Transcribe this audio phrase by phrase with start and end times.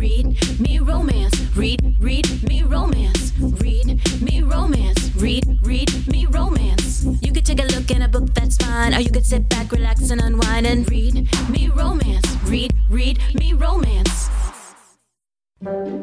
[0.00, 1.38] read me romance.
[1.54, 3.32] Read, read me romance.
[3.38, 5.14] Read me romance.
[5.14, 7.04] Read, read me romance.
[7.20, 8.94] You could take a look in a book, that's fine.
[8.94, 12.26] Or you could sit back, relax, and unwind and read me romance.
[12.44, 14.30] Read, read me romance.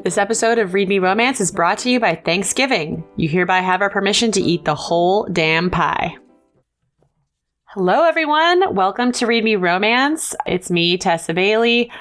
[0.03, 3.03] This episode of Read Me Romance is brought to you by Thanksgiving.
[3.15, 6.15] You hereby have our permission to eat the whole damn pie.
[7.77, 8.73] Hello, everyone.
[8.73, 10.35] Welcome to Read Me Romance.
[10.47, 11.91] It's me, Tessa Bailey.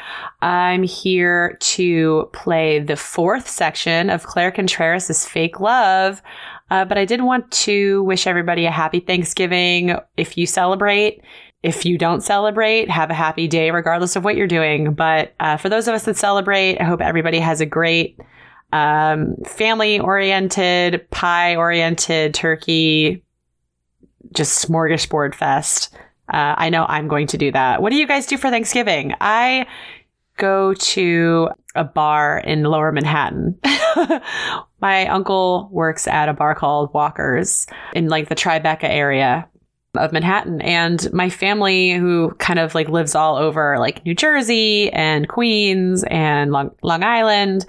[0.41, 6.23] I'm here to play the fourth section of Claire Contreras' Fake Love.
[6.71, 11.21] Uh, but I did want to wish everybody a happy Thanksgiving if you celebrate.
[11.63, 14.95] If you don't celebrate, have a happy day regardless of what you're doing.
[14.95, 18.19] But uh, for those of us that celebrate, I hope everybody has a great
[18.73, 23.26] um, family oriented, pie oriented, turkey,
[24.35, 25.95] just smorgasbord fest.
[26.29, 27.83] Uh, I know I'm going to do that.
[27.83, 29.15] What do you guys do for Thanksgiving?
[29.21, 29.67] I
[30.37, 33.59] go to a bar in lower Manhattan.
[34.81, 39.49] My uncle works at a bar called Walker's in like the Tribeca area
[39.95, 40.61] of Manhattan.
[40.61, 46.05] And my family, who kind of like lives all over like New Jersey and Queens
[46.11, 47.65] and Long, Long Island,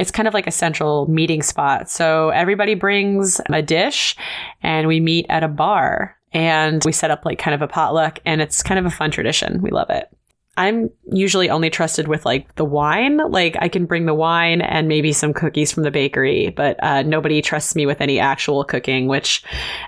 [0.00, 1.90] it's kind of like a central meeting spot.
[1.90, 4.16] So everybody brings a dish
[4.62, 8.18] and we meet at a bar and we set up like kind of a potluck
[8.24, 9.60] and it's kind of a fun tradition.
[9.60, 10.08] We love it.
[10.56, 13.18] I'm usually only trusted with like the wine.
[13.18, 17.02] Like I can bring the wine and maybe some cookies from the bakery, but uh,
[17.02, 19.44] nobody trusts me with any actual cooking, which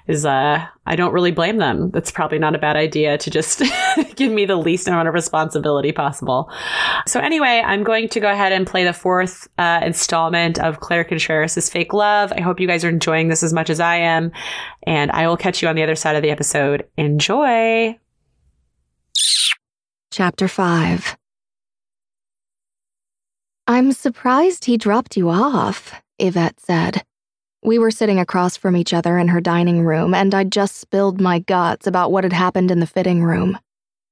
[0.07, 1.91] is uh, I don't really blame them.
[1.91, 3.63] That's probably not a bad idea to just
[4.15, 6.51] give me the least amount of responsibility possible.
[7.07, 11.05] So anyway, I'm going to go ahead and play the fourth uh, installment of Claire
[11.05, 12.33] Contreras' Fake Love.
[12.33, 14.33] I hope you guys are enjoying this as much as I am,
[14.85, 16.89] and I will catch you on the other side of the episode.
[16.97, 17.99] Enjoy.
[20.13, 21.17] Chapter 5
[23.67, 27.03] I'm surprised he dropped you off, Yvette said.
[27.65, 31.19] We were sitting across from each other in her dining room, and I'd just spilled
[31.19, 33.59] my guts about what had happened in the fitting room.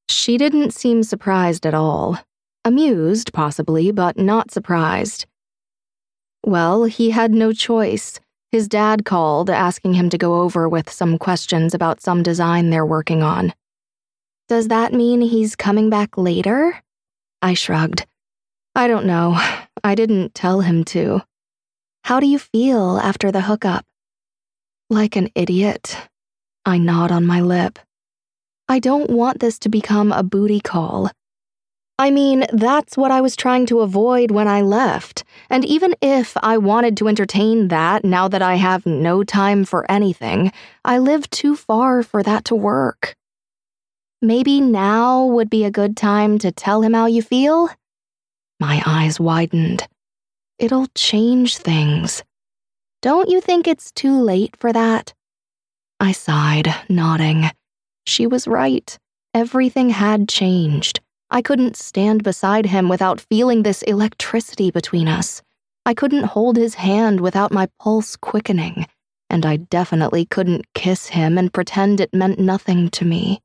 [0.09, 2.19] She didn't seem surprised at all.
[2.65, 5.27] Amused, possibly, but not surprised.
[6.47, 8.19] Well, he had no choice.
[8.53, 12.87] His dad called, asking him to go over with some questions about some design they're
[12.87, 13.53] working on.
[14.51, 16.77] Does that mean he's coming back later?
[17.41, 18.05] I shrugged.
[18.75, 19.41] I don't know.
[19.85, 21.23] I didn't tell him to.
[22.03, 23.87] How do you feel after the hookup?
[24.91, 25.97] Like an idiot.
[26.67, 27.79] I nod on my lip.
[28.69, 31.13] I don't want this to become a booty call.
[32.01, 35.23] I mean, that's what I was trying to avoid when I left.
[35.49, 39.89] And even if I wanted to entertain that now that I have no time for
[39.89, 40.51] anything,
[40.85, 43.15] I live too far for that to work.
[44.23, 47.71] Maybe now would be a good time to tell him how you feel?
[48.59, 49.89] My eyes widened.
[50.59, 52.23] It'll change things.
[53.01, 55.15] Don't you think it's too late for that?
[55.99, 57.51] I sighed, nodding.
[58.07, 58.99] She was right.
[59.33, 61.01] Everything had changed.
[61.31, 65.41] I couldn't stand beside him without feeling this electricity between us.
[65.87, 68.87] I couldn't hold his hand without my pulse quickening,
[69.31, 73.41] and I definitely couldn't kiss him and pretend it meant nothing to me.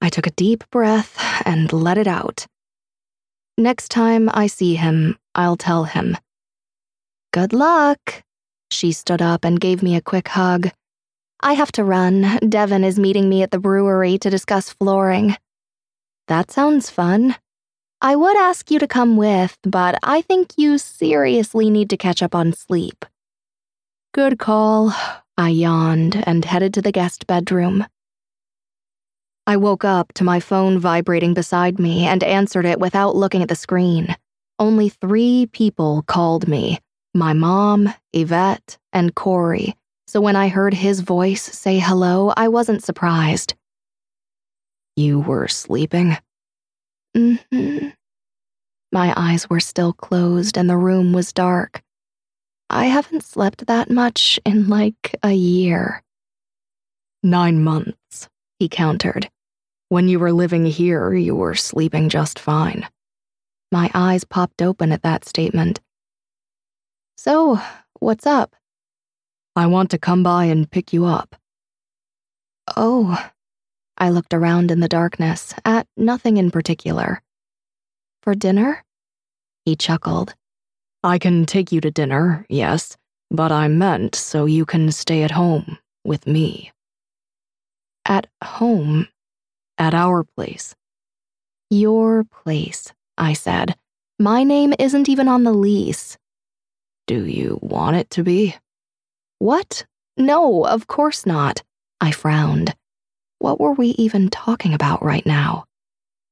[0.00, 2.46] I took a deep breath and let it out.
[3.58, 6.16] Next time I see him, I'll tell him.
[7.32, 8.22] Good luck.
[8.70, 10.70] She stood up and gave me a quick hug.
[11.40, 12.38] I have to run.
[12.48, 15.36] Devin is meeting me at the brewery to discuss flooring.
[16.28, 17.36] That sounds fun.
[18.00, 22.22] I would ask you to come with, but I think you seriously need to catch
[22.22, 23.04] up on sleep.
[24.14, 24.94] Good call.
[25.36, 27.86] I yawned and headed to the guest bedroom.
[29.50, 33.48] I woke up to my phone vibrating beside me and answered it without looking at
[33.48, 34.14] the screen.
[34.60, 36.78] Only three people called me
[37.14, 39.74] my mom, Yvette, and Corey.
[40.06, 43.54] So when I heard his voice say hello, I wasn't surprised.
[44.94, 46.16] You were sleeping?
[47.16, 47.88] Mm hmm.
[48.92, 51.82] My eyes were still closed and the room was dark.
[52.70, 56.04] I haven't slept that much in like a year.
[57.24, 58.28] Nine months,
[58.60, 59.28] he countered.
[59.90, 62.86] When you were living here, you were sleeping just fine.
[63.72, 65.80] My eyes popped open at that statement.
[67.18, 67.60] So,
[67.98, 68.54] what's up?
[69.56, 71.34] I want to come by and pick you up.
[72.76, 73.18] Oh.
[73.98, 77.20] I looked around in the darkness at nothing in particular.
[78.22, 78.84] For dinner?
[79.64, 80.36] He chuckled.
[81.02, 82.96] I can take you to dinner, yes,
[83.28, 86.70] but I meant so you can stay at home with me.
[88.06, 89.08] At home
[89.80, 90.76] at our place.
[91.70, 93.76] Your place, I said,
[94.18, 96.18] My name isn't even on the lease.
[97.06, 98.54] Do you want it to be?
[99.38, 99.86] What?
[100.16, 101.62] No, of course not.
[102.00, 102.76] I frowned.
[103.38, 105.64] What were we even talking about right now?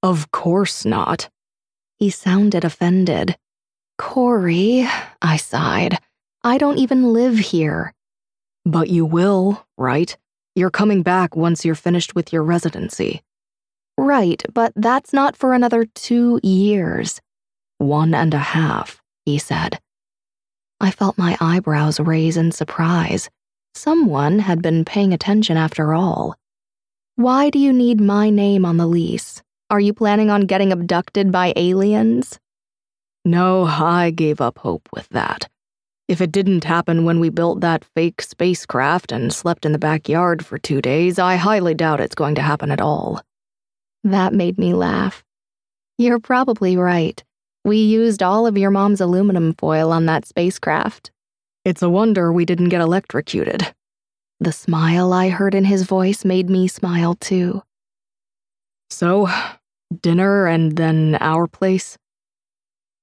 [0.03, 1.31] Of course not.
[1.97, 3.37] He sounded offended.
[3.97, 4.87] Corey,
[5.23, 5.99] I sighed.
[6.45, 7.95] I don't even live here.
[8.65, 10.17] But you will, right?
[10.55, 13.23] You're coming back once you're finished with your residency.
[14.09, 17.21] Right, but that's not for another two years.
[17.77, 19.79] One and a half, he said.
[20.81, 23.29] I felt my eyebrows raise in surprise.
[23.75, 26.37] Someone had been paying attention after all.
[27.17, 29.43] Why do you need my name on the lease?
[29.69, 32.41] Are you planning on getting abducted by aliens?
[33.27, 35.51] No, I gave up hope with that.
[36.09, 40.47] If it didn't happen when we built that fake spacecraft and slept in the backyard
[40.47, 43.21] for two days, I highly doubt it's going to happen at all.
[44.05, 45.25] That made me laugh.
[45.99, 47.23] You're probably right.
[47.65, 51.11] We used all of your mom's aluminum foil on that spacecraft.
[51.65, 53.75] It's a wonder we didn't get electrocuted.
[54.41, 57.63] The smile I heard in his voice made me smile too.
[58.89, 59.29] So,
[60.01, 61.99] dinner and then our place?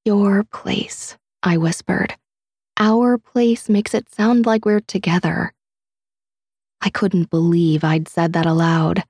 [0.06, 2.16] Your place, I whispered.
[2.78, 5.54] Our place makes it sound like we're together.
[6.82, 9.04] I couldn't believe I'd said that aloud.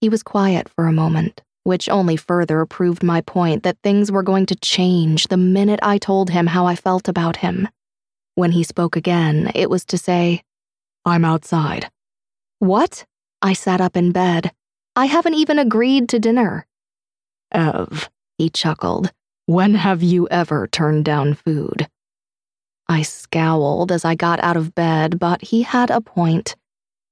[0.00, 4.22] He was quiet for a moment, which only further proved my point that things were
[4.22, 7.68] going to change the minute I told him how I felt about him.
[8.34, 10.42] When he spoke again, it was to say,
[11.04, 11.90] I'm outside.
[12.58, 13.04] What?
[13.40, 14.52] I sat up in bed.
[14.94, 16.66] I haven't even agreed to dinner.
[17.52, 19.12] Ev, he chuckled,
[19.46, 21.88] when have you ever turned down food?
[22.88, 26.56] I scowled as I got out of bed, but he had a point.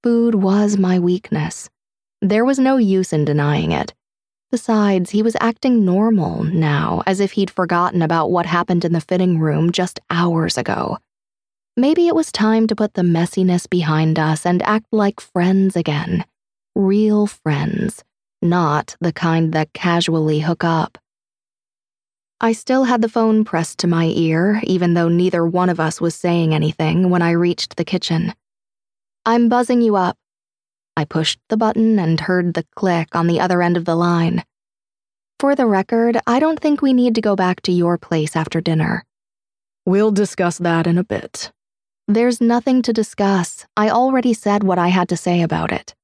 [0.02, 1.70] Food was my weakness.
[2.24, 3.92] There was no use in denying it.
[4.50, 9.02] Besides, he was acting normal now, as if he'd forgotten about what happened in the
[9.02, 10.96] fitting room just hours ago.
[11.76, 16.24] Maybe it was time to put the messiness behind us and act like friends again.
[16.74, 18.02] Real friends,
[18.40, 20.96] not the kind that casually hook up.
[22.40, 26.00] I still had the phone pressed to my ear, even though neither one of us
[26.00, 28.32] was saying anything when I reached the kitchen.
[29.26, 30.16] I'm buzzing you up.
[30.96, 34.44] I pushed the button and heard the click on the other end of the line.
[35.40, 38.60] For the record, I don't think we need to go back to your place after
[38.60, 39.04] dinner.
[39.84, 41.52] We'll discuss that in a bit.
[42.06, 43.66] There's nothing to discuss.
[43.76, 45.94] I already said what I had to say about it.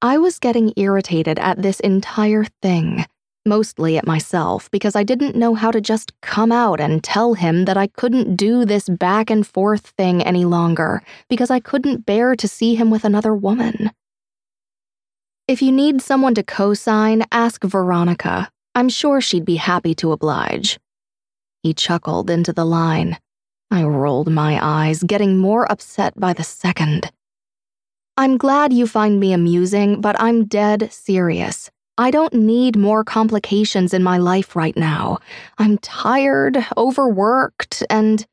[0.00, 3.04] I was getting irritated at this entire thing,
[3.48, 7.64] mostly at myself because I didn't know how to just come out and tell him
[7.64, 12.36] that I couldn't do this back and forth thing any longer because I couldn't bear
[12.36, 13.90] to see him with another woman.
[15.48, 18.50] If you need someone to co sign, ask Veronica.
[18.74, 20.78] I'm sure she'd be happy to oblige.
[21.62, 23.18] He chuckled into the line.
[23.70, 27.10] I rolled my eyes, getting more upset by the second.
[28.16, 31.70] I'm glad you find me amusing, but I'm dead serious.
[32.00, 35.18] I don't need more complications in my life right now.
[35.58, 38.24] I'm tired, overworked, and.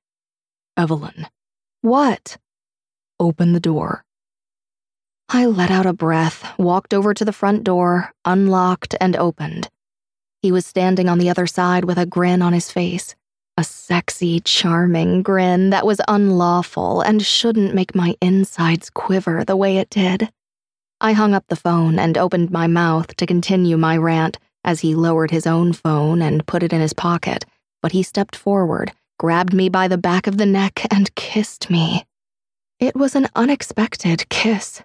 [0.77, 1.27] Evelyn.
[1.81, 2.37] What?
[3.19, 4.05] Open the door.
[5.29, 9.67] I let out a breath, walked over to the front door, unlocked, and opened.
[10.43, 13.15] He was standing on the other side with a grin on his face.
[13.57, 19.77] A sexy, charming grin that was unlawful and shouldn't make my insides quiver the way
[19.77, 20.29] it did.
[21.05, 24.95] I hung up the phone and opened my mouth to continue my rant as he
[24.95, 27.45] lowered his own phone and put it in his pocket,
[27.83, 32.05] but he stepped forward, grabbed me by the back of the neck, and kissed me.
[32.79, 34.81] It was an unexpected kiss.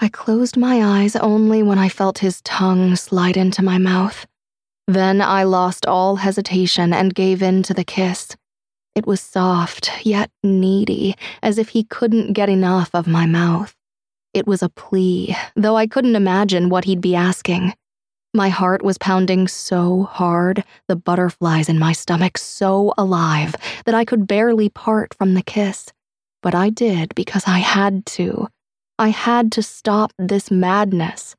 [0.00, 4.26] I closed my eyes only when I felt his tongue slide into my mouth.
[4.88, 8.36] Then I lost all hesitation and gave in to the kiss.
[8.96, 11.14] It was soft, yet needy,
[11.44, 13.76] as if he couldn't get enough of my mouth.
[14.34, 17.74] It was a plea, though I couldn't imagine what he'd be asking.
[18.34, 24.06] My heart was pounding so hard, the butterflies in my stomach so alive, that I
[24.06, 25.92] could barely part from the kiss.
[26.42, 28.48] But I did because I had to.
[28.98, 31.36] I had to stop this madness.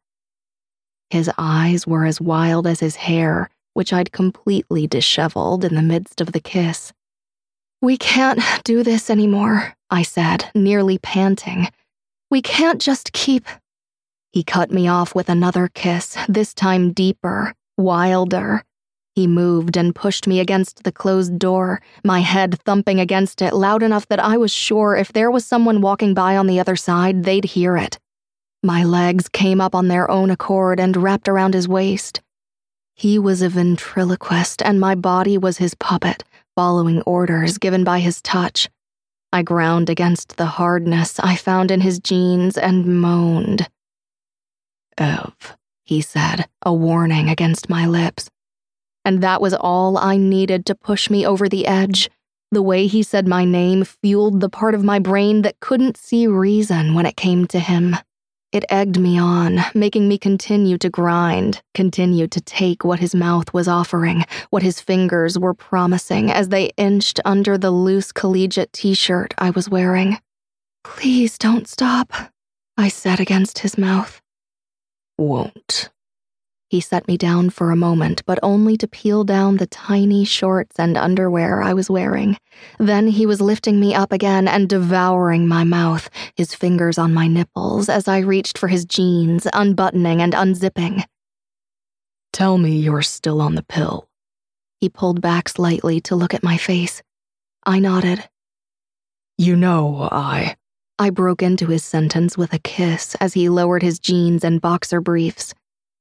[1.10, 6.22] His eyes were as wild as his hair, which I'd completely disheveled in the midst
[6.22, 6.94] of the kiss.
[7.82, 11.70] We can't do this anymore, I said, nearly panting.
[12.34, 13.46] We can't just keep.
[14.32, 18.64] He cut me off with another kiss, this time deeper, wilder.
[19.14, 23.84] He moved and pushed me against the closed door, my head thumping against it loud
[23.84, 27.24] enough that I was sure if there was someone walking by on the other side,
[27.24, 28.00] they'd hear it.
[28.64, 32.20] My legs came up on their own accord and wrapped around his waist.
[32.96, 36.24] He was a ventriloquist, and my body was his puppet,
[36.56, 38.70] following orders given by his touch.
[39.34, 43.68] I ground against the hardness I found in his jeans and moaned.
[44.96, 48.30] Ev, he said, a warning against my lips.
[49.04, 52.12] And that was all I needed to push me over the edge.
[52.52, 56.28] The way he said my name fueled the part of my brain that couldn't see
[56.28, 57.96] reason when it came to him.
[58.54, 63.52] It egged me on, making me continue to grind, continue to take what his mouth
[63.52, 68.94] was offering, what his fingers were promising as they inched under the loose collegiate t
[68.94, 70.20] shirt I was wearing.
[70.84, 72.14] Please don't stop,
[72.78, 74.22] I said against his mouth.
[75.18, 75.90] Won't,
[76.74, 80.80] he set me down for a moment, but only to peel down the tiny shorts
[80.80, 82.36] and underwear I was wearing.
[82.80, 87.28] Then he was lifting me up again and devouring my mouth, his fingers on my
[87.28, 91.04] nipples as I reached for his jeans, unbuttoning and unzipping.
[92.32, 94.10] Tell me you're still on the pill.
[94.82, 97.04] He pulled back slightly to look at my face.
[97.68, 98.28] I nodded.
[99.38, 100.56] You know, I.
[100.98, 105.02] I broke into his sentence with a kiss as he lowered his jeans and boxer
[105.02, 105.54] briefs.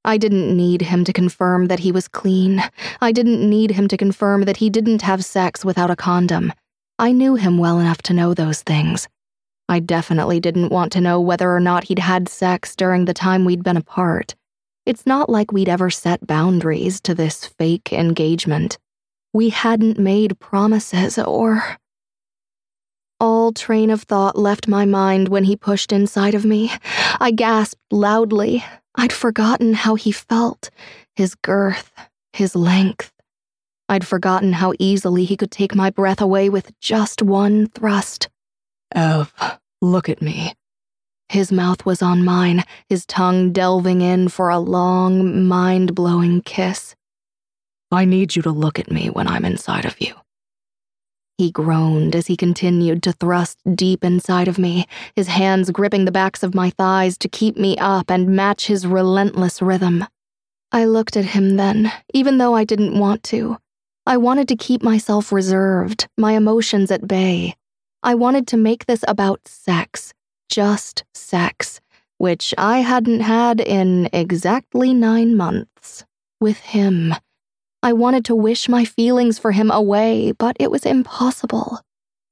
[0.04, 2.62] I didn't need him to confirm that he was clean.
[3.00, 6.52] I didn't need him to confirm that he didn't have sex without a condom.
[6.99, 9.09] I knew him well enough to know those things.
[9.68, 13.44] I definitely didn't want to know whether or not he'd had sex during the time
[13.44, 14.35] we'd been apart.
[14.85, 18.78] It's not like we'd ever set boundaries to this fake engagement.
[19.32, 21.78] We hadn't made promises or.
[23.21, 26.73] All train of thought left my mind when he pushed inside of me.
[27.21, 28.64] I gasped loudly,
[28.95, 30.71] I'd forgotten how he felt
[31.15, 31.91] his girth,
[32.33, 33.13] his length.
[33.89, 38.29] I'd forgotten how easily he could take my breath away with just one thrust.
[38.95, 39.33] Ev,
[39.81, 40.55] look at me.
[41.29, 46.95] His mouth was on mine, his tongue delving in for a long, mind blowing kiss.
[47.91, 50.15] I need you to look at me when I'm inside of you.
[51.39, 54.87] He groaned as he continued to thrust deep inside of me,
[55.17, 58.87] his hands gripping the backs of my thighs to keep me up and match his
[58.87, 60.05] relentless rhythm.
[60.71, 63.59] I looked at him then, even though I didn't want to.
[64.07, 67.57] I wanted to keep myself reserved, my emotions at bay.
[68.03, 70.12] I wanted to make this about sex,
[70.49, 71.81] just sex,
[72.19, 76.05] which I hadn't had in exactly nine months.
[76.41, 77.15] With him
[77.85, 81.81] I wanted to wish my feelings for him away, but it was impossible.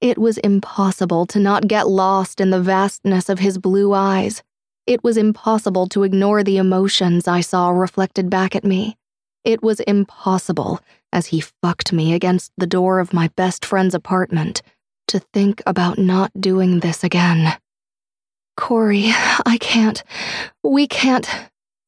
[0.00, 4.44] It was impossible to not get lost in the vastness of his blue eyes.
[4.86, 8.96] It was impossible to ignore the emotions I saw reflected back at me.
[9.44, 10.80] It was impossible,
[11.12, 14.62] as he fucked me against the door of my best friend's apartment,
[15.08, 17.58] to think about not doing this again.
[18.56, 19.06] Corey,
[19.46, 20.02] I can't.
[20.62, 21.28] We can't.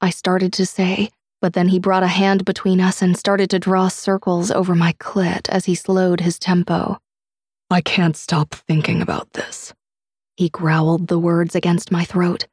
[0.01, 1.11] I started to say,
[1.43, 4.93] but then he brought a hand between us and started to draw circles over my
[4.95, 6.99] clit as he slowed his tempo.
[7.69, 9.75] I can't stop thinking about this.
[10.37, 12.47] He growled the words against my throat.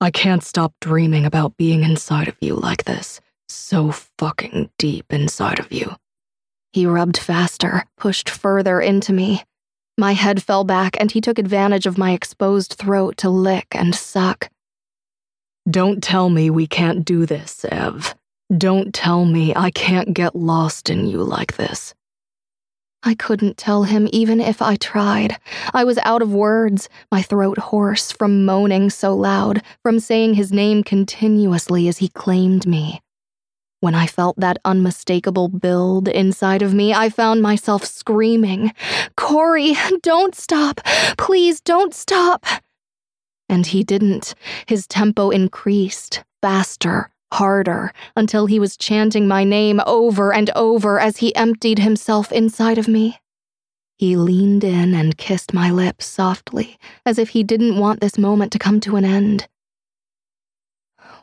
[0.00, 5.58] I can't stop dreaming about being inside of you like this, so fucking deep inside
[5.58, 5.96] of you.
[6.72, 9.42] He rubbed faster, pushed further into me.
[9.96, 13.92] My head fell back, and he took advantage of my exposed throat to lick and
[13.92, 14.50] suck.
[15.70, 18.14] Don't tell me we can't do this, Ev.
[18.56, 21.94] Don't tell me I can't get lost in you like this.
[23.02, 25.36] I couldn't tell him even if I tried.
[25.74, 30.52] I was out of words, my throat hoarse from moaning so loud, from saying his
[30.52, 33.02] name continuously as he claimed me.
[33.80, 38.72] When I felt that unmistakable build inside of me, I found myself screaming,
[39.16, 40.80] Corey, don't stop!
[41.18, 42.44] Please don't stop!
[43.48, 44.34] And he didn't.
[44.66, 51.18] His tempo increased, faster, harder, until he was chanting my name over and over as
[51.18, 53.18] he emptied himself inside of me.
[53.96, 58.52] He leaned in and kissed my lips softly, as if he didn't want this moment
[58.52, 59.48] to come to an end.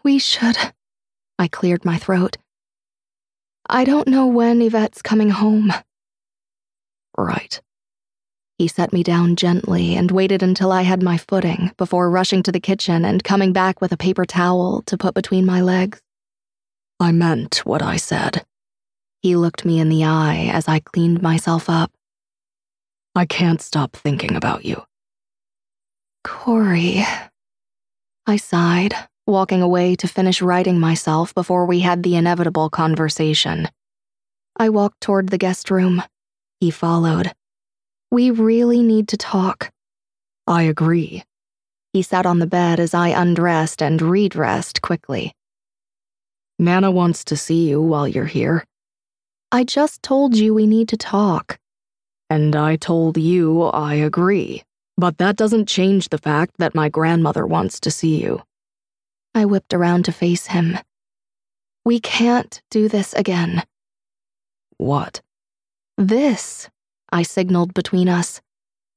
[0.03, 0.57] We should.
[1.39, 2.37] I cleared my throat.
[3.67, 5.73] I don't know when Yvette's coming home.
[7.17, 7.61] Right.
[8.57, 12.51] He set me down gently and waited until I had my footing before rushing to
[12.51, 16.01] the kitchen and coming back with a paper towel to put between my legs.
[16.99, 18.45] I meant what I said.
[19.21, 21.91] He looked me in the eye as I cleaned myself up.
[23.13, 24.83] I can't stop thinking about you.
[26.23, 27.03] Corey.
[28.25, 28.93] I sighed,
[29.27, 33.67] walking away to finish righting myself before we had the inevitable conversation.
[34.57, 36.01] I walked toward the guest room.
[36.59, 37.33] He followed,
[38.11, 39.71] we really need to talk.
[40.47, 41.23] I agree.
[41.93, 45.33] He sat on the bed as I undressed and redressed quickly.
[46.59, 48.63] Nana wants to see you while you're here.
[49.51, 51.57] I just told you we need to talk.
[52.29, 54.63] And I told you I agree.
[54.97, 58.43] But that doesn't change the fact that my grandmother wants to see you.
[59.33, 60.77] I whipped around to face him.
[61.83, 63.63] We can't do this again.
[64.77, 65.21] What?
[65.97, 66.69] This,
[67.15, 68.41] I signaled between us.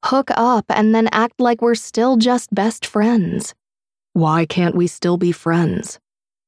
[0.04, 3.54] Hook up and then act like we're still just best friends.
[4.12, 6.00] Why can't we still be friends?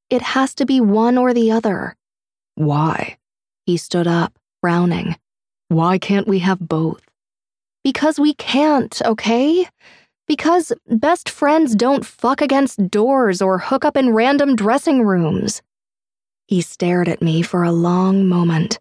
[0.09, 1.95] It has to be one or the other.
[2.55, 3.17] Why?
[3.65, 5.15] He stood up, frowning.
[5.69, 7.03] Why can't we have both?
[7.85, 9.65] Because we can't, okay?
[10.27, 15.61] Because best friends don't fuck against doors or hook up in random dressing rooms.
[16.47, 18.77] He stared at me for a long moment.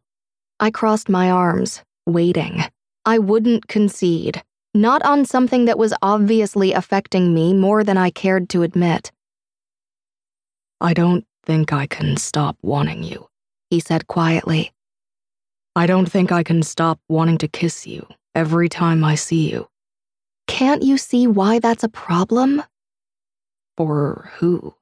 [0.59, 2.65] I crossed my arms, waiting.
[3.05, 4.43] I wouldn't concede,
[4.75, 9.11] not on something that was obviously affecting me more than I cared to admit.
[10.81, 13.29] I don't think I can stop wanting you,
[13.71, 14.73] he said quietly.
[15.75, 19.69] I don't think I can stop wanting to kiss you every time I see you.
[20.47, 22.63] Can't you see why that's a problem?
[23.77, 24.75] For who?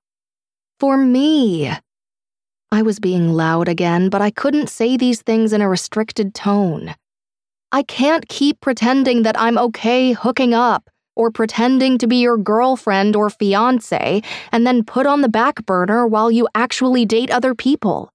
[0.80, 1.70] For me.
[2.72, 6.94] I was being loud again, but I couldn't say these things in a restricted tone.
[7.70, 13.14] I can't keep pretending that I'm okay hooking up or pretending to be your girlfriend
[13.14, 14.22] or fiance
[14.52, 18.10] and then put on the back burner while you actually date other people.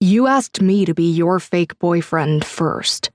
[0.00, 3.12] You asked me to be your fake boyfriend first.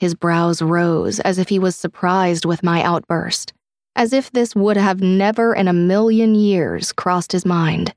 [0.00, 3.52] His brows rose as if he was surprised with my outburst,
[3.94, 7.94] as if this would have never in a million years crossed his mind.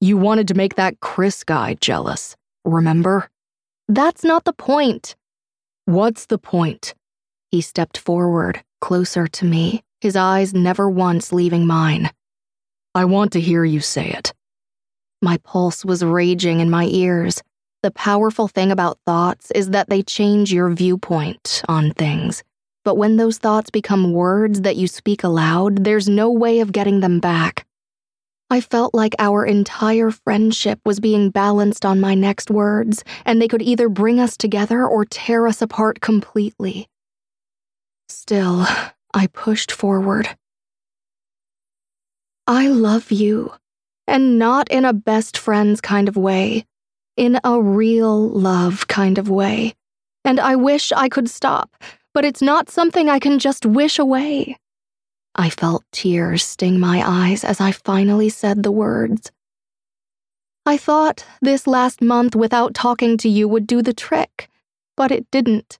[0.00, 3.30] You wanted to make that Chris guy jealous, remember?
[3.88, 5.14] That's not the point.
[5.88, 6.94] What's the point?
[7.50, 12.10] He stepped forward, closer to me, his eyes never once leaving mine.
[12.94, 14.34] I want to hear you say it.
[15.22, 17.42] My pulse was raging in my ears.
[17.82, 22.44] The powerful thing about thoughts is that they change your viewpoint on things.
[22.84, 27.00] But when those thoughts become words that you speak aloud, there's no way of getting
[27.00, 27.64] them back.
[28.50, 33.48] I felt like our entire friendship was being balanced on my next words, and they
[33.48, 36.88] could either bring us together or tear us apart completely.
[38.08, 38.66] Still,
[39.12, 40.36] I pushed forward.
[42.46, 43.52] I love you,
[44.06, 46.64] and not in a best friends kind of way
[47.18, 49.74] in a real love kind of way.
[50.24, 51.76] And I wish I could stop,
[52.14, 54.56] but it's not something I can just wish away.
[55.34, 59.30] I felt tears sting my eyes as I finally said the words.
[60.66, 64.50] I thought this last month without talking to you would do the trick,
[64.96, 65.78] but it didn't.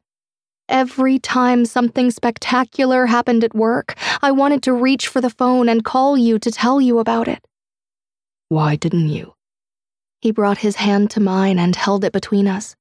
[0.68, 5.84] Every time something spectacular happened at work, I wanted to reach for the phone and
[5.84, 7.46] call you to tell you about it.
[8.48, 9.34] Why didn't you?
[10.20, 12.76] He brought his hand to mine and held it between us.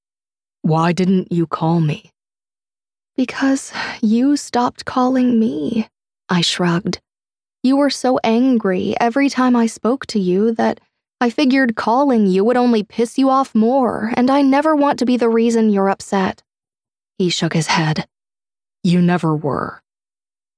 [0.62, 2.12] Why didn't you call me?
[3.16, 5.88] Because you stopped calling me,
[6.30, 7.00] I shrugged.
[7.64, 10.80] You were so angry every time I spoke to you that
[11.20, 15.06] I figured calling you would only piss you off more, and I never want to
[15.06, 16.44] be the reason you're upset.
[17.18, 18.08] He shook his head.
[18.84, 19.82] You never were.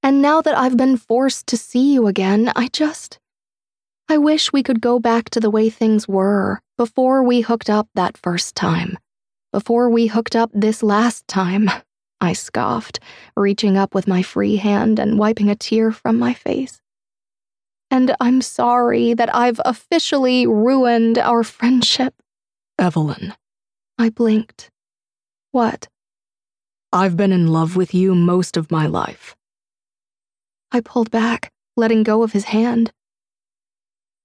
[0.02, 3.18] And now that I've been forced to see you again, I just.
[4.08, 7.88] I wish we could go back to the way things were before we hooked up
[7.94, 8.98] that first time.
[9.52, 11.70] Before we hooked up this last time,
[12.20, 13.00] I scoffed,
[13.36, 16.80] reaching up with my free hand and wiping a tear from my face.
[17.90, 22.14] And I'm sorry that I've officially ruined our friendship.
[22.78, 23.34] Evelyn.
[23.98, 24.70] I blinked.
[25.50, 25.88] What?
[26.92, 29.34] I've been in love with you most of my life.
[30.72, 32.92] I pulled back, letting go of his hand.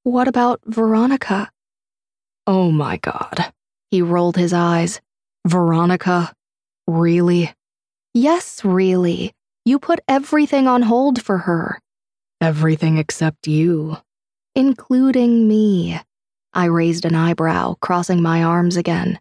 [0.03, 1.51] What about Veronica?
[2.45, 3.51] Oh my god.
[3.89, 5.01] He rolled his eyes.
[5.47, 6.33] Veronica?
[6.87, 7.53] Really?
[8.17, 9.33] Yes, really.
[9.65, 11.81] You put everything on hold for her.
[12.39, 13.97] Everything except you.
[14.55, 15.99] Including me.
[16.53, 19.19] I raised an eyebrow, crossing my arms again.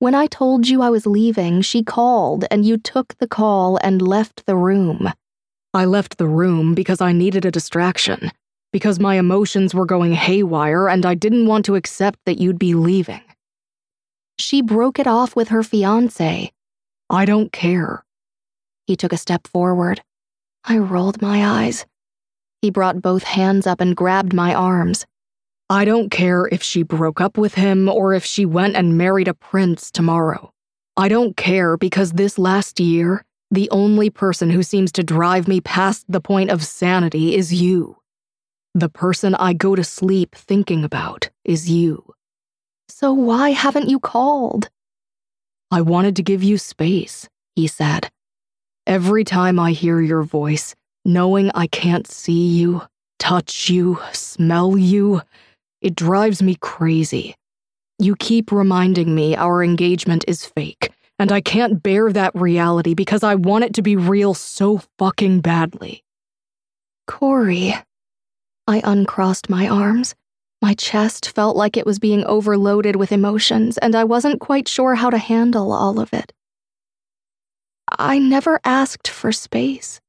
[0.00, 4.02] When I told you I was leaving, she called, and you took the call and
[4.02, 5.12] left the room.
[5.72, 8.32] I left the room because I needed a distraction
[8.72, 12.74] because my emotions were going haywire and I didn't want to accept that you'd be
[12.74, 13.22] leaving.
[14.40, 16.50] She broke it off with her fiance.
[17.08, 18.04] I don't care.
[18.88, 20.00] He took a step forward.
[20.64, 21.84] I rolled my eyes.
[22.62, 25.04] He brought both hands up and grabbed my arms.
[25.68, 29.28] I don't care if she broke up with him or if she went and married
[29.28, 30.54] a prince tomorrow.
[30.96, 35.60] I don't care because this last year, the only person who seems to drive me
[35.60, 37.98] past the point of sanity is you.
[38.74, 42.14] The person I go to sleep thinking about is you.
[42.88, 44.70] So why haven't you called?
[45.70, 48.08] I wanted to give you space, he said.
[48.88, 50.74] Every time I hear your voice,
[51.04, 52.80] knowing I can't see you,
[53.18, 55.20] touch you, smell you,
[55.82, 57.34] it drives me crazy.
[57.98, 63.22] You keep reminding me our engagement is fake, and I can't bear that reality because
[63.22, 66.02] I want it to be real so fucking badly.
[67.06, 67.74] Corey.
[68.66, 70.14] I uncrossed my arms.
[70.62, 74.94] My chest felt like it was being overloaded with emotions, and I wasn't quite sure
[74.94, 76.32] how to handle all of it.
[77.90, 80.00] I never asked for space.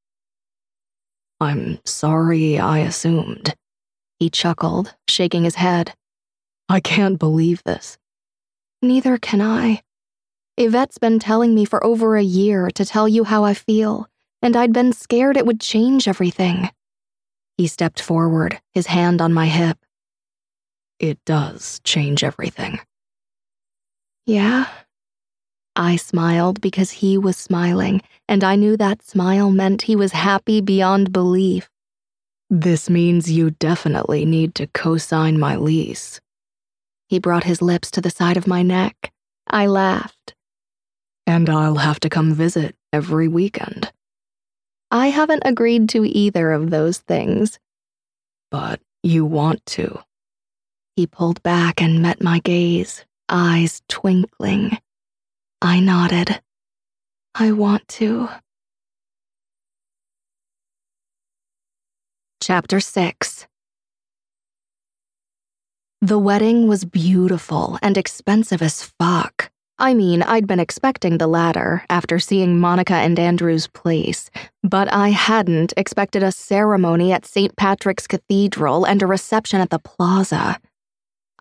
[1.39, 3.56] I'm sorry I assumed.
[4.20, 5.94] He chuckled, shaking his head.
[6.68, 7.98] I can't believe this.
[8.82, 9.82] Neither can I.
[10.58, 14.10] Yvette's been telling me for over a year to tell you how I feel,
[14.42, 16.70] and I'd been scared it would change everything.
[17.58, 19.78] He stepped forward, his hand on my hip.
[21.00, 22.80] It does change everything.
[24.26, 24.68] Yeah?
[25.80, 30.60] I smiled because he was smiling, and I knew that smile meant he was happy
[30.60, 31.70] beyond belief.
[32.50, 36.20] This means you definitely need to co sign my lease.
[37.08, 39.13] He brought his lips to the side of my neck.
[39.48, 40.36] I laughed.
[41.26, 43.89] And I'll have to come visit every weekend.
[44.92, 47.58] I haven't agreed to either of those things.
[48.52, 50.04] But you want to.
[50.98, 54.78] He pulled back and met my gaze, eyes twinkling.
[55.62, 56.41] I nodded.
[57.36, 58.30] I want to.
[62.41, 63.48] Chapter 6
[66.02, 69.52] the wedding was beautiful and expensive as fuck.
[69.78, 74.32] I mean, I'd been expecting the latter after seeing Monica and Andrew's place,
[74.63, 77.54] but I hadn't expected a ceremony at St.
[77.58, 80.62] Patrick's Cathedral and a reception at the plaza.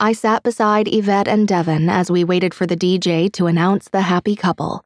[0.00, 4.02] I sat beside Yvette and Devon as we waited for the DJ to announce the
[4.02, 4.84] happy couple.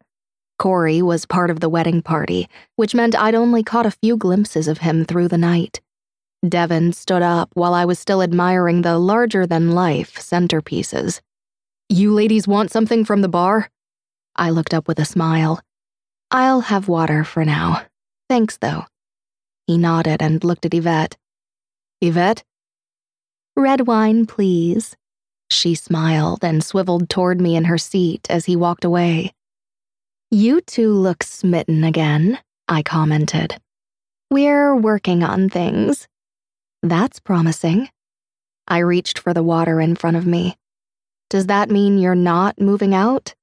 [0.59, 4.69] Corey was part of the wedding party, which meant I'd only caught a few glimpses
[4.69, 5.83] of him through the night.
[6.49, 11.21] Devon stood up while I was still admiring the larger than life centerpieces.
[11.91, 13.69] You ladies want something from the bar?
[14.35, 15.61] I looked up with a smile.
[16.31, 17.83] I'll have water for now.
[18.31, 18.87] Thanks, though.
[19.67, 21.19] He nodded and looked at Yvette.
[22.01, 22.45] Yvette?
[23.55, 24.97] Red wine, please.
[25.53, 29.35] She smiled and swiveled toward me in her seat as he walked away.
[30.31, 32.39] You two look smitten again,
[32.69, 33.59] I commented.
[34.31, 36.09] We're working on things.
[36.83, 37.91] That's promising.
[38.67, 40.57] I reached for the water in front of me.
[41.29, 43.35] Does that mean you're not moving out?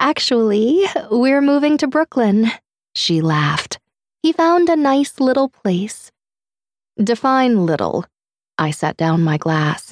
[0.00, 2.50] Actually, we're moving to Brooklyn.
[2.94, 3.78] She laughed.
[4.22, 6.10] He found a nice little place.
[6.98, 8.06] Define little.
[8.56, 9.89] I set down my glass.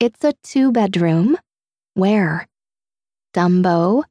[0.00, 1.36] It's a two bedroom.
[1.94, 2.46] Where?
[3.34, 4.04] Dumbo.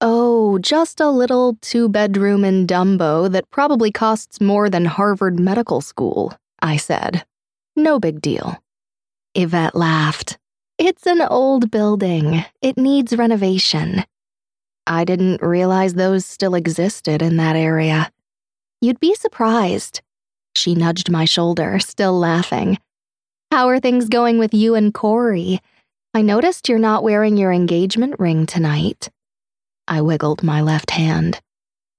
[0.00, 5.80] Oh, just a little two bedroom in Dumbo that probably costs more than Harvard Medical
[5.80, 6.32] School.
[6.60, 7.24] I said.
[7.74, 8.62] No big deal.
[9.34, 10.38] Yvette laughed.
[10.78, 12.44] It's an old building.
[12.60, 14.04] It needs renovation.
[14.86, 18.12] I didn't realize those still existed in that area.
[18.80, 20.00] You'd be surprised.
[20.54, 22.78] She nudged my shoulder, still laughing.
[23.52, 25.60] How are things going with you and Corey?
[26.14, 29.08] I noticed you're not wearing your engagement ring tonight.
[29.86, 31.40] I wiggled my left hand.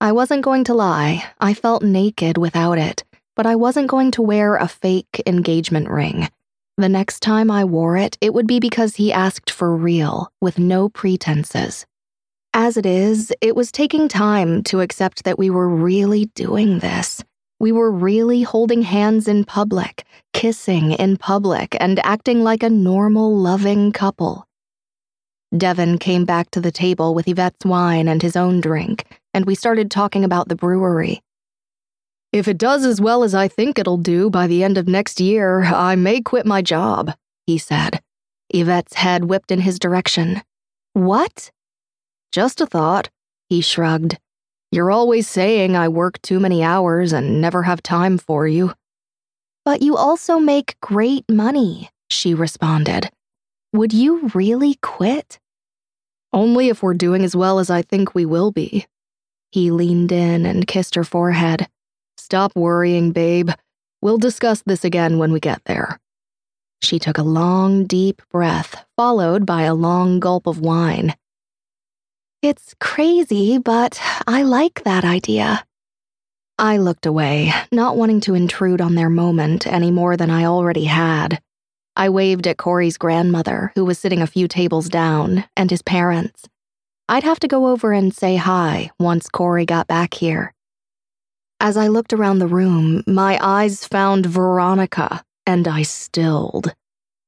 [0.02, 3.04] I wasn't going to lie, I felt naked without it
[3.36, 6.30] but I wasn't going to wear a fake engagement ring.
[6.78, 10.60] The next time I wore it, it would be because he asked for real, with
[10.60, 11.86] no pretenses.
[12.54, 17.24] As it is, it was taking time to accept that we were really doing this.
[17.64, 23.38] We were really holding hands in public, kissing in public, and acting like a normal,
[23.38, 24.46] loving couple.
[25.58, 29.56] Devon came back to the table with Yvette's wine and his own drink, and we
[29.56, 31.22] started talking about the brewery.
[32.34, 35.22] If it does as well as I think it'll do by the end of next
[35.22, 37.14] year, I may quit my job,
[37.48, 38.02] he said.
[38.50, 40.42] Yvette's head whipped in his direction.
[40.92, 41.50] What?
[42.34, 43.10] Just a thought,
[43.48, 44.18] he shrugged.
[44.74, 48.74] You're always saying I work too many hours and never have time for you.
[49.64, 53.12] But you also make great money, she responded.
[53.72, 55.38] Would you really quit?
[56.34, 58.88] Only if we're doing as well as I think we will be.
[59.52, 61.68] He leaned in and kissed her forehead.
[62.18, 63.52] Stop worrying, babe.
[64.02, 66.00] We'll discuss this again when we get there.
[66.82, 71.14] She took a long, deep breath, followed by a long gulp of wine.
[72.44, 75.66] It's crazy, but I like that idea.
[76.60, 80.84] I looked away, not wanting to intrude on their moment any more than I already
[80.84, 81.42] had.
[81.96, 86.44] I waved at Corey's grandmother, who was sitting a few tables down, and his parents.
[87.08, 90.54] I'd have to go over and say hi once Corey got back here.
[91.62, 96.76] As I looked around the room, my eyes found Veronica, and I stilled.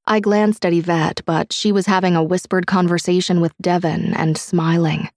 [0.08, 5.10] I glanced at Yvette, but she was having a whispered conversation with Devon and smiling.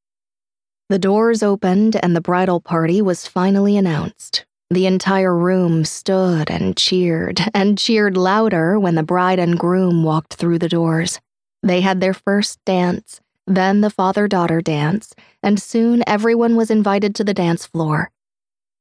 [0.89, 4.47] The doors opened and the bridal party was finally announced.
[4.71, 10.35] The entire room stood and cheered, and cheered louder when the bride and groom walked
[10.35, 11.21] through the doors.
[11.63, 17.15] They had their first dance, then the father daughter dance, and soon everyone was invited
[17.17, 18.11] to the dance floor.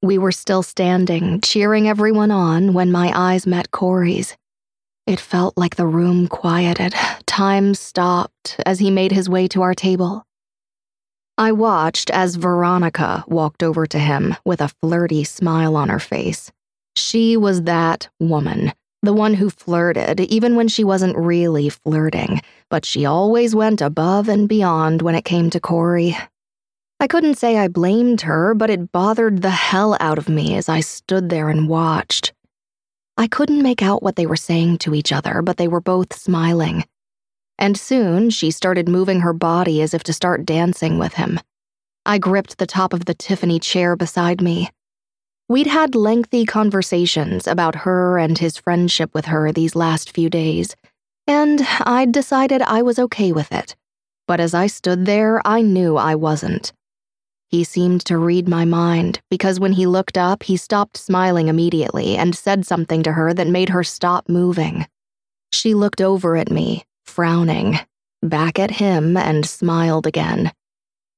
[0.01, 4.37] We were still standing, cheering everyone on, when my eyes met Corey's.
[5.07, 6.93] It felt like the room quieted,
[7.25, 10.25] time stopped as he made his way to our table.
[11.37, 16.51] I watched as Veronica walked over to him with a flirty smile on her face.
[16.97, 22.83] She was that woman, the one who flirted, even when she wasn't really flirting, but
[22.83, 26.17] she always went above and beyond when it came to Corey.
[26.99, 30.67] I couldn't say I blamed her, but it bothered the hell out of me as
[30.67, 32.33] I stood there and watched.
[33.17, 36.13] I couldn't make out what they were saying to each other, but they were both
[36.13, 36.83] smiling
[37.57, 41.39] and soon she started moving her body as if to start dancing with him.
[42.05, 44.69] I gripped the top of the Tiffany chair beside me.
[45.49, 50.75] We'd had lengthy conversations about her and his friendship with her these last few days,
[51.25, 53.75] and I'd decided I was okay with it.
[54.27, 56.73] But as I stood there, I knew I wasn't.
[57.49, 62.17] He seemed to read my mind because when he looked up, he stopped smiling immediately
[62.17, 64.85] and said something to her that made her stop moving.
[65.53, 67.79] She looked over at me, frowning,
[68.21, 70.51] back at him, and smiled again.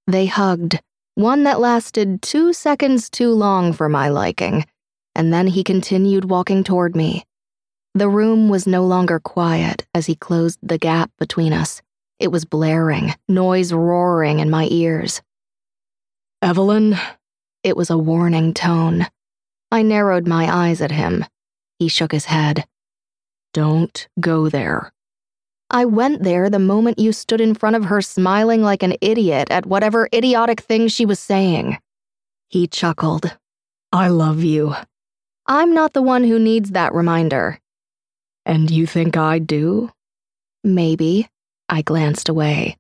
[0.06, 0.80] They hugged,
[1.16, 4.66] one that lasted two seconds too long for my liking,
[5.16, 7.26] and then he continued walking toward me.
[7.96, 11.82] The room was no longer quiet as he closed the gap between us.
[12.20, 15.22] It was blaring, noise roaring in my ears.
[16.42, 16.98] Evelyn?
[17.64, 19.06] It was a warning tone.
[19.72, 21.26] I narrowed my eyes at him.
[21.78, 22.66] He shook his head.
[23.54, 24.92] Don't go there.
[25.70, 29.52] I went there the moment you stood in front of her smiling like an idiot
[29.52, 31.78] at whatever idiotic thing she was saying.
[32.48, 33.38] He chuckled.
[33.92, 34.76] I love you.
[35.46, 37.60] I'm not the one who needs that reminder.
[38.46, 39.92] And you think I do?
[40.64, 41.30] Maybe.
[41.68, 42.79] I glanced away.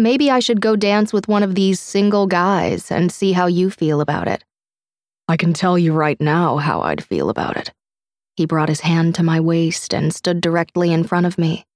[0.00, 3.68] Maybe I should go dance with one of these single guys and see how you
[3.68, 4.42] feel about it.
[5.28, 7.70] I can tell you right now how I'd feel about it.
[8.34, 11.66] He brought his hand to my waist and stood directly in front of me.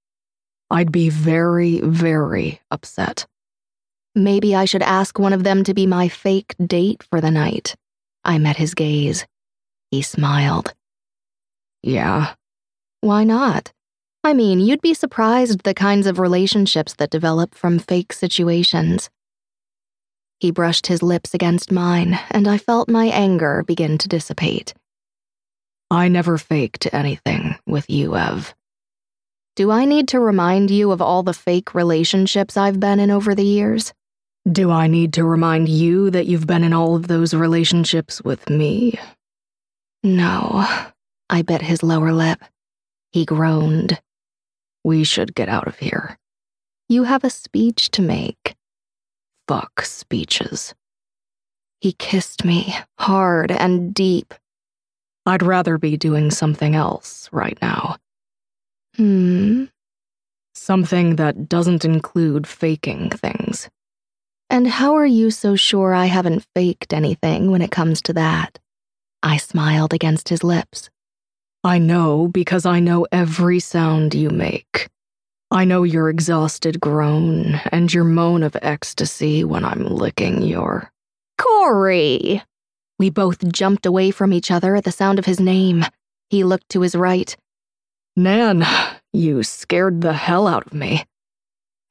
[0.71, 3.27] I'd be very, very upset.
[4.15, 7.77] Maybe I should ask one of them to be my fake date for the night.
[8.25, 9.27] I met his gaze.
[9.91, 10.73] He smiled.
[11.83, 12.33] Yeah.
[13.03, 13.71] Why not?
[14.27, 19.11] I mean, you'd be surprised the kinds of relationships that develop from fake situations.
[20.41, 24.73] He brushed his lips against mine, and I felt my anger begin to dissipate.
[25.91, 28.55] I never faked anything with you, Ev.
[29.57, 33.35] Do I need to remind you of all the fake relationships I've been in over
[33.35, 33.93] the years?
[34.51, 38.49] Do I need to remind you that you've been in all of those relationships with
[38.49, 38.99] me?
[40.03, 40.67] No.
[41.29, 42.43] I bit his lower lip.
[43.13, 44.01] He groaned.
[44.85, 46.19] We should get out of here.
[46.89, 48.55] You have a speech to make.
[49.49, 50.75] Fuck speeches.
[51.81, 54.35] He kissed me, hard and deep.
[55.27, 57.97] I'd rather be doing something else right now.
[58.97, 59.65] Hmm.
[60.55, 63.69] Something that doesn't include faking things.
[64.51, 68.59] And how are you so sure I haven't faked anything when it comes to that?
[69.23, 70.91] I smiled against his lips.
[71.67, 74.91] I know because I know every sound you make.
[75.51, 80.91] I know your exhausted groan and your moan of ecstasy when I'm licking your.
[81.41, 82.43] Corey!
[82.99, 85.87] We both jumped away from each other at the sound of his name.
[86.29, 87.35] He looked to his right.
[88.15, 88.67] Nan,
[89.15, 91.07] you scared the hell out of me.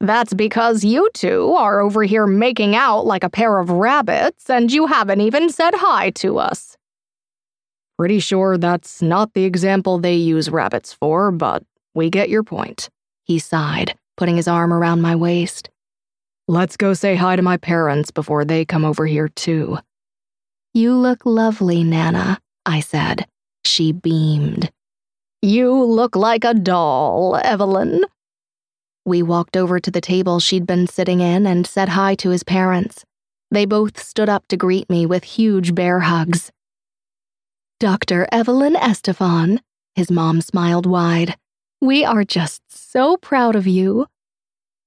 [0.00, 4.70] That's because you two are over here making out like a pair of rabbits and
[4.70, 6.76] you haven't even said hi to us.
[7.96, 11.62] Pretty sure that's not the example they use rabbits for, but
[11.94, 12.90] we get your point.
[13.24, 15.70] He sighed, putting his arm around my waist.
[16.48, 19.78] Let's go say hi to my parents before they come over here, too.
[20.74, 23.26] You look lovely, Nana, I said.
[23.64, 24.70] She beamed.
[25.40, 28.04] You look like a doll, Evelyn.
[29.04, 32.42] We walked over to the table she'd been sitting in and said hi to his
[32.42, 33.04] parents.
[33.50, 36.50] They both stood up to greet me with huge bear hugs.
[37.80, 38.26] Dr.
[38.30, 39.60] Evelyn Estefan,
[39.94, 41.36] his mom smiled wide.
[41.80, 44.06] We are just so proud of you.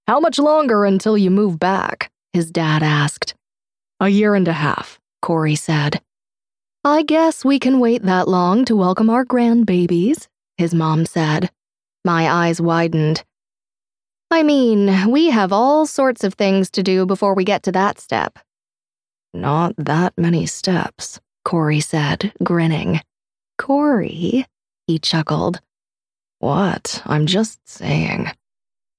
[0.07, 2.09] How much longer until you move back?
[2.33, 3.35] His dad asked.
[3.99, 6.01] A year and a half, Corey said.
[6.83, 11.51] I guess we can wait that long to welcome our grandbabies, his mom said.
[12.05, 13.23] My eyes widened.
[14.31, 17.99] I mean, we have all sorts of things to do before we get to that
[17.99, 18.39] step.
[19.33, 22.99] Not that many steps, Cody said, grinning.
[23.57, 24.45] Cody,
[24.85, 25.61] he chuckled.
[26.39, 27.01] What?
[27.05, 28.29] I'm just saying.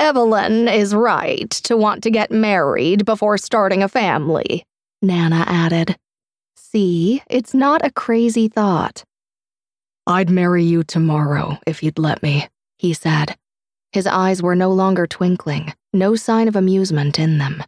[0.01, 4.65] Evelyn is right to want to get married before starting a family,
[5.03, 5.99] Nana added.
[6.57, 9.05] See, it's not a crazy thought.
[10.07, 13.37] I'd marry you tomorrow if you'd let me, he said.
[13.93, 17.63] His eyes were no longer twinkling, no sign of amusement in them.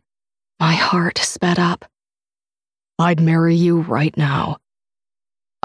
[0.58, 1.84] My heart sped up.
[2.98, 4.56] I'd marry you right now.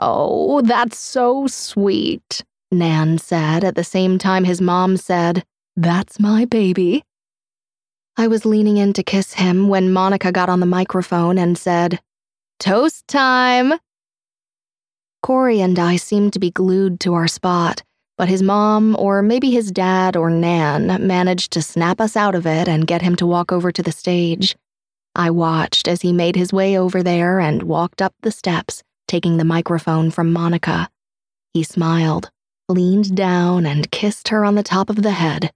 [0.02, 6.46] Oh, that's so sweet, Nan said at the same time his mom said, That's my
[6.46, 7.04] baby.
[8.18, 12.00] I was leaning in to kiss him when Monica got on the microphone and said,
[12.60, 13.74] Toast time!
[15.22, 17.84] Cody and I seemed to be glued to our spot,
[18.18, 22.46] but his mom, or maybe his dad or Nan, managed to snap us out of
[22.46, 24.56] it and get him to walk over to the stage.
[25.16, 29.38] I watched as he made his way over there and walked up the steps, taking
[29.38, 30.90] the microphone from Monica.
[31.54, 32.32] He smiled,
[32.68, 35.52] leaned down, and kissed her on the top of the head.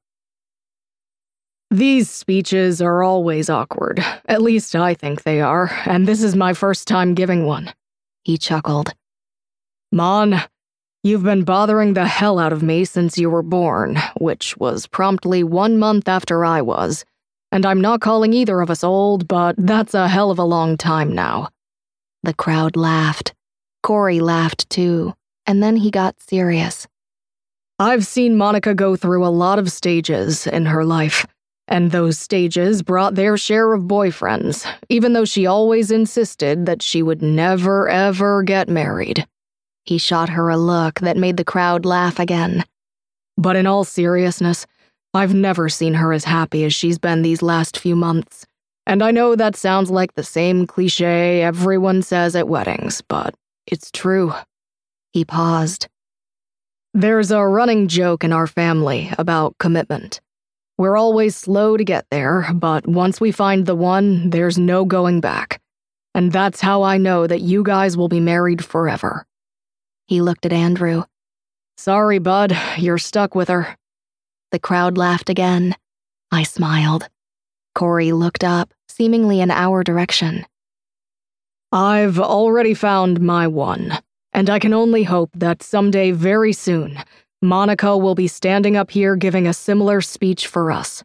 [1.71, 4.03] These speeches are always awkward.
[4.27, 7.71] At least I think they are, and this is my first time giving one.
[8.23, 8.93] He chuckled.
[9.91, 10.41] Mon,
[11.03, 15.43] you've been bothering the hell out of me since you were born, which was promptly
[15.43, 17.05] one month after I was.
[17.51, 20.77] And I'm not calling either of us old, but that's a hell of a long
[20.77, 21.49] time now.
[22.23, 23.33] The crowd laughed.
[23.83, 25.13] Cody laughed too,
[25.45, 26.87] and then he got serious.
[27.79, 31.25] I've seen Monica go through a lot of stages in her life,
[31.67, 37.01] and those stages brought their share of boyfriends, even though she always insisted that she
[37.01, 39.25] would never ever get married.
[39.85, 42.65] He shot her a look that made the crowd laugh again.
[43.37, 44.65] But in all seriousness,
[45.13, 48.45] I've never seen her as happy as she's been these last few months.
[48.85, 53.33] And I know that sounds like the same cliche everyone says at weddings, but
[53.71, 54.33] it's true.
[55.11, 55.87] He paused.
[56.93, 60.21] There's a running joke in our family about commitment.
[60.77, 65.21] We're always slow to get there, but once we find the one, there's no going
[65.21, 65.61] back.
[66.15, 69.25] And that's how I know that you guys will be married forever.
[70.07, 71.03] He looked at Andrew.
[71.77, 73.77] Sorry, bud, you're stuck with her.
[74.51, 75.75] The crowd laughed again.
[76.31, 77.07] I smiled.
[77.75, 80.45] Cody looked up, seemingly in our direction.
[81.71, 83.99] I've already found my one,
[84.33, 86.97] and I can only hope that someday very soon,
[87.43, 91.03] Monica will be standing up here giving a similar speech for us.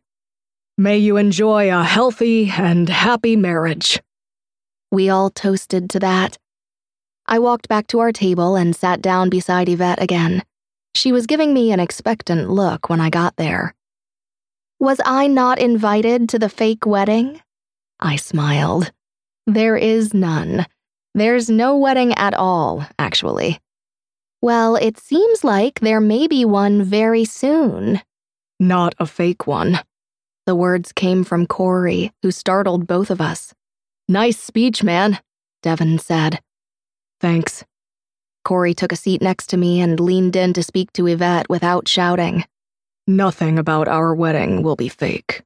[0.79, 4.01] May you enjoy a healthy and happy marriage.
[4.91, 6.39] We all toasted to that.
[7.27, 10.43] I walked back to our table and sat down beside Yvette again.
[10.95, 13.75] She was giving me an expectant look when I got there.
[14.81, 17.43] Was I not invited to the fake wedding?
[18.01, 18.93] I smiled.
[19.47, 20.67] There is none.
[21.15, 23.61] There's no wedding at all, actually.
[24.41, 28.01] Well, it seems like there may be one very soon.
[28.59, 29.81] Not a fake one.
[30.47, 33.55] The words came from Cody, who startled both of us.
[34.09, 35.19] Nice speech, man,
[35.63, 36.41] Devon said.
[37.21, 37.65] Thanks.
[38.45, 41.89] Cody took a seat next to me and leaned in to speak to Yvette without
[41.89, 42.45] shouting.
[43.07, 45.43] Nothing about our wedding will be fake.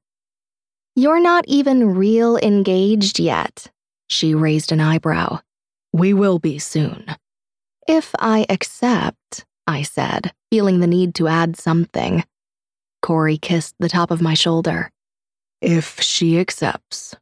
[0.97, 3.71] You're not even real engaged yet.
[4.09, 5.41] She raised an eyebrow.
[5.93, 7.07] We will be soon.
[7.87, 12.25] If I accept, I said, feeling the need to add something.
[13.03, 14.91] Cody kissed the top of my shoulder.
[15.61, 17.15] If she accepts.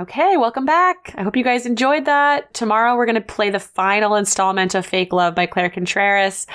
[0.00, 1.12] Okay, welcome back.
[1.16, 2.54] I hope you guys enjoyed that.
[2.54, 6.46] Tomorrow we're going to play the final installment of Fake Love by Claire Contreras.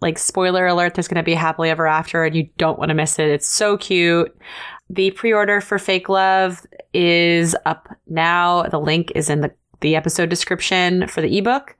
[0.00, 2.94] Like, spoiler alert, there's going to be happily ever after, and you don't want to
[2.94, 3.28] miss it.
[3.28, 4.36] It's so cute.
[4.88, 8.64] The pre order for Fake Love is up now.
[8.64, 11.76] The link is in the, the episode description for the ebook.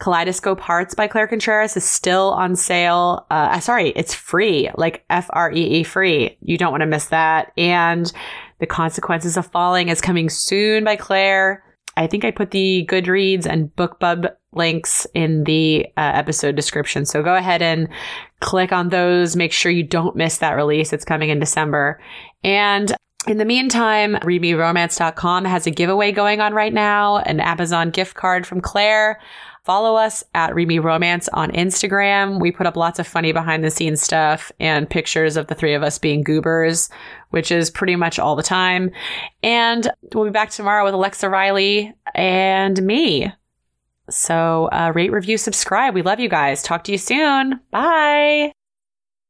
[0.00, 3.26] Kaleidoscope Hearts by Claire Contreras is still on sale.
[3.30, 6.36] Uh, sorry, it's free, like F R E E free.
[6.40, 7.52] You don't want to miss that.
[7.56, 8.12] And
[8.60, 11.64] The Consequences of Falling is coming soon by Claire.
[11.96, 17.04] I think I put the Goodreads and BookBub links in the uh, episode description.
[17.04, 17.88] So go ahead and
[18.38, 19.34] click on those.
[19.34, 20.92] Make sure you don't miss that release.
[20.92, 22.00] It's coming in December.
[22.44, 22.94] And
[23.26, 28.46] In the meantime, readmeromance.com has a giveaway going on right now, an Amazon gift card
[28.46, 29.20] from Claire.
[29.64, 32.40] Follow us at Read Me Romance on Instagram.
[32.40, 35.74] We put up lots of funny behind the scenes stuff and pictures of the three
[35.74, 36.88] of us being goobers,
[37.30, 38.90] which is pretty much all the time.
[39.42, 43.30] And we'll be back tomorrow with Alexa Riley and me.
[44.08, 45.92] So uh, rate, review, subscribe.
[45.92, 46.62] We love you guys.
[46.62, 47.60] Talk to you soon.
[47.70, 48.52] Bye.